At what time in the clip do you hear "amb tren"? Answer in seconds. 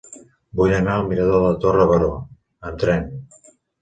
2.71-3.09